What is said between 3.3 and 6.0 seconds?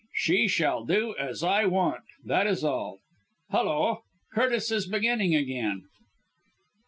Hulloa! Curtis is beginning again."